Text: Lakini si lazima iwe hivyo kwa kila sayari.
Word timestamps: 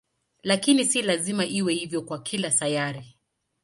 Lakini 0.43 0.85
si 0.85 1.01
lazima 1.01 1.45
iwe 1.45 1.73
hivyo 1.73 2.01
kwa 2.01 2.21
kila 2.21 2.51
sayari. 2.51 3.17